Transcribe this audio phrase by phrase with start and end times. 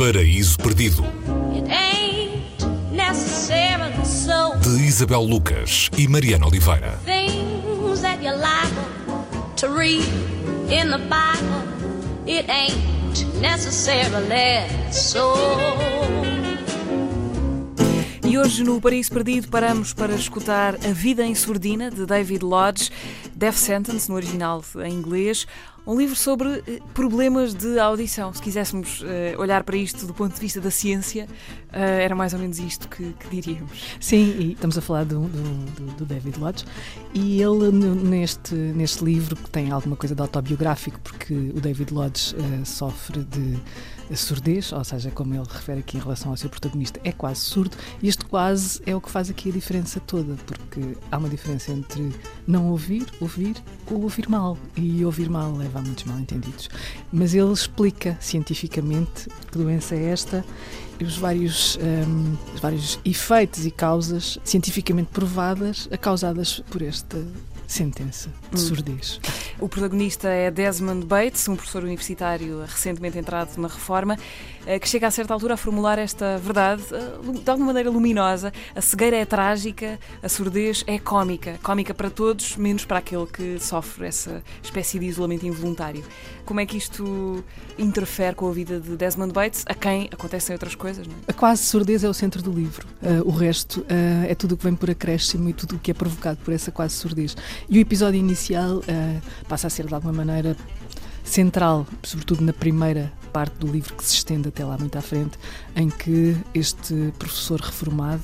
[0.00, 1.04] Paraíso Perdido,
[1.54, 4.56] It ain't necessarily so.
[4.56, 6.98] de Isabel Lucas e Mariana Oliveira.
[18.24, 22.90] E hoje no Paraíso Perdido paramos para escutar A Vida em Surdina, de David Lodge,
[23.36, 25.46] Death Sentence, no original em inglês,
[25.86, 28.32] um livro sobre eh, problemas de audição.
[28.32, 31.26] Se quiséssemos eh, olhar para isto do ponto de vista da ciência,
[31.72, 33.96] eh, era mais ou menos isto que, que diríamos.
[34.00, 36.64] Sim, e estamos a falar do, do- do- David Lodge
[37.14, 42.34] e ele neste, neste livro que tem alguma coisa de autobiográfico porque o David Lodge
[42.36, 43.58] eh, sofre de
[44.16, 47.76] surdez, ou seja, como ele refere aqui em relação ao seu protagonista, é quase surdo
[48.02, 51.70] e este quase é o que faz aqui a diferença toda, porque há uma diferença
[51.70, 52.10] entre
[52.44, 53.54] não ouvir, ouvir
[53.88, 56.68] ou ouvir mal e ouvir mal leva a muitos mal entendidos.
[57.12, 60.44] Mas ele explica cientificamente que doença é esta
[60.98, 67.24] e os vários, hum, os vários efeitos e causas cientificamente provadas causadas por esta
[67.72, 68.64] sentença de Hum.
[68.64, 69.20] surdez.
[69.60, 74.18] O protagonista é Desmond Bates, um professor universitário recentemente entrado na reforma,
[74.66, 78.52] eh, que chega a certa altura a formular esta verdade eh, de alguma maneira luminosa.
[78.74, 81.58] A cegueira é trágica, a surdez é cómica.
[81.62, 86.02] Cómica para todos, menos para aquele que sofre essa espécie de isolamento involuntário.
[86.44, 87.44] Como é que isto
[87.78, 91.18] interfere com a vida de Desmond Bates, a quem acontecem outras coisas, não é?
[91.28, 92.86] A quase surdez é o centro do livro.
[93.02, 95.92] Ah, o resto ah, é tudo o que vem por acréscimo e tudo o que
[95.92, 97.36] é provocado por essa quase surdez.
[97.68, 100.56] E o episódio inicial ah, passa a ser de alguma maneira
[101.24, 105.38] central, sobretudo na primeira parte do livro que se estende até lá muito à frente,
[105.76, 108.22] em que este professor reformado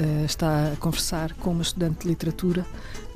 [0.00, 2.66] ah, está a conversar com uma estudante de literatura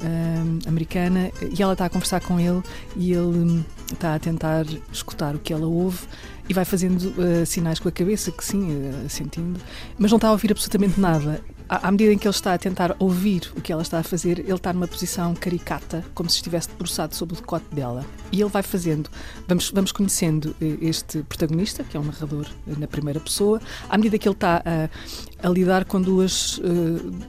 [0.01, 2.63] ah, americana e ela está a conversar com ele
[2.97, 6.07] e ele hum, está a tentar escutar o que ela ouve
[6.49, 9.61] e vai fazendo ah, sinais com a cabeça, que sim, ah, sentindo,
[9.99, 11.41] mas não está a ouvir absolutamente nada.
[11.69, 14.41] À medida em que ele está a tentar ouvir o que ela está a fazer,
[14.41, 18.05] ele está numa posição caricata, como se estivesse debruçado sobre o decote dela.
[18.31, 19.09] E ele vai fazendo,
[19.49, 24.19] vamos, vamos conhecendo eh, este protagonista, que é um narrador na primeira pessoa, à medida
[24.19, 26.61] que ele está a, a lidar com duas,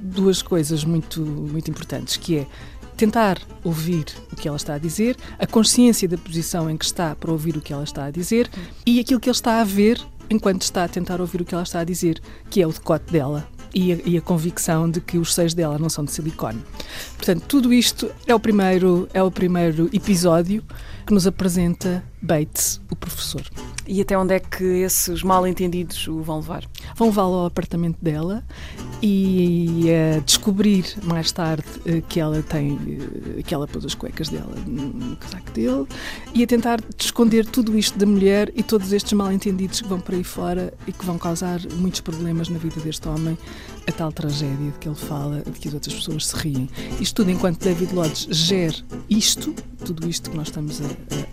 [0.01, 2.47] duas coisas muito, muito importantes, que é
[2.93, 7.15] tentar ouvir o que ela está a dizer, a consciência da posição em que está
[7.15, 8.49] para ouvir o que ela está a dizer
[8.85, 9.99] e aquilo que ele está a ver
[10.29, 13.11] enquanto está a tentar ouvir o que ela está a dizer, que é o decote
[13.11, 13.47] dela.
[13.75, 16.61] E a, e a convicção de que os seios dela não são de silicone.
[17.17, 20.63] Portanto, tudo isto é o primeiro, é o primeiro episódio
[21.07, 23.41] que nos apresenta Bates, o professor.
[23.87, 26.65] E até onde é que esses mal-entendidos o vão levar?
[26.95, 28.45] Vão levá-lo ao apartamento dela
[29.05, 32.79] e a descobrir mais tarde eh, que ela tem
[33.37, 35.85] eh, que ela pôs as cuecas dela no casaco dele
[36.33, 40.15] e a tentar esconder tudo isto da mulher e todos estes mal-entendidos que vão por
[40.15, 43.37] aí fora e que vão causar muitos problemas na vida deste homem,
[43.85, 46.69] a tal tragédia de que ele fala, de que as outras pessoas se riem.
[47.01, 48.73] Isto tudo enquanto David Lodge gera
[49.09, 49.53] isto,
[49.85, 50.85] tudo isto que nós estamos a,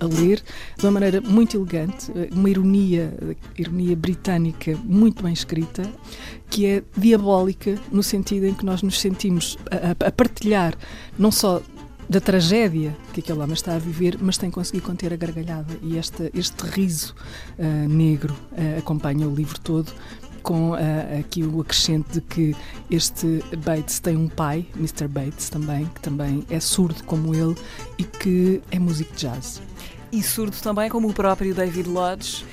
[0.04, 0.42] a- ler,
[0.76, 5.82] de uma maneira muito elegante, eh, uma ironia, eh, ironia britânica muito bem escrita,
[6.50, 7.59] que é diabólica
[7.91, 10.75] no sentido em que nós nos sentimos a, a- partilhar
[11.19, 11.60] não só
[12.09, 15.97] da tragédia que aquele homem está a viver, mas tem conseguido conter a gargalhada e
[15.97, 17.15] esta, este riso
[17.59, 19.93] ah, negro ah, acompanha o livro todo
[20.43, 20.78] com ah,
[21.21, 22.56] aqui o acrescente de que
[22.91, 25.06] este Bates tem um pai, Mr.
[25.06, 27.54] Bates também, que também é surdo como ele
[27.98, 29.62] e que é músico de jazz.
[30.10, 32.44] E surdo também, como o próprio David Lodge.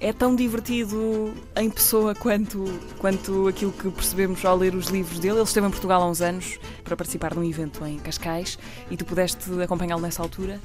[0.00, 2.64] É tão divertido em pessoa quanto,
[2.98, 5.36] quanto aquilo que percebemos ao ler os livros dele.
[5.36, 8.58] Ele esteve em Portugal há uns anos para participar de um evento em Cascais
[8.90, 10.60] e tu pudeste acompanhá-lo nessa altura.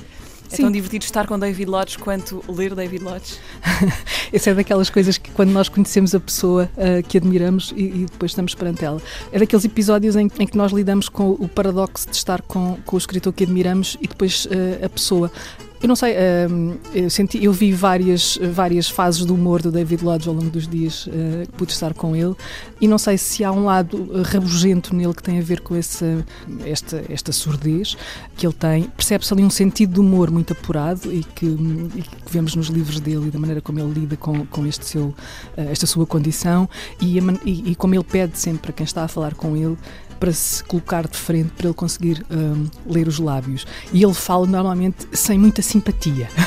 [0.52, 0.64] É Sim.
[0.64, 3.38] tão divertido estar com David Lodge quanto ler David Lodge.
[4.34, 8.06] Essa é daquelas coisas que quando nós conhecemos a pessoa ah, que admiramos e, e
[8.12, 9.02] depois estamos perante ela.
[9.32, 12.96] É daqueles episódios em, em que nós lidamos com o paradoxo de estar com, com
[12.97, 15.32] o escritor que admiramos e depois ah, a pessoa.
[15.81, 16.47] Eu não sei, ah,
[16.93, 20.67] eu, senti, eu vi várias, várias fases do humor do David Lodge ao longo dos
[20.67, 22.35] dias ah, que pude estar com ele
[22.79, 26.23] e não sei se há um lado rabugento nele que tem a ver com esse,
[26.66, 27.97] esta, esta surdez
[28.37, 28.83] que ele tem.
[28.95, 32.99] Percebe-se ali um sentido de humor muito apurado e que, e que vemos nos livros
[32.99, 35.16] dele e da maneira como ele lida com, com este seu,
[35.57, 36.69] eh, esta sua condição
[37.01, 39.75] e, a e- e como ele pede sempre para quem está a falar com ele
[40.22, 43.66] para se colocar de frente para ele conseguir hum, ler os lábios.
[43.91, 46.29] E ele fala normalmente sem muita simpatia.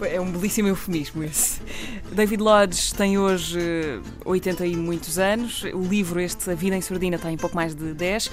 [0.00, 1.60] É um belíssimo eufemismo esse.
[2.12, 5.64] David Lodge tem hoje eh, 80 e muitos anos.
[5.74, 8.30] O livro, este A Vida em Surdina, tem pouco mais de 10.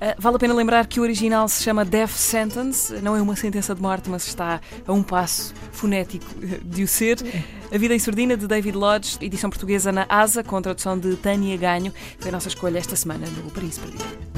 [0.00, 3.36] Uh, vale a pena lembrar que o original se chama Death Sentence, não é uma
[3.36, 6.24] sentença de morte, mas está a um passo fonético
[6.64, 7.18] de o ser.
[7.70, 11.56] A Vida em Sordina, de David Lodge, edição portuguesa na ASA, com tradução de Tânia
[11.56, 14.29] Ganho, foi a nossa escolha esta semana no Paraíso Perdido.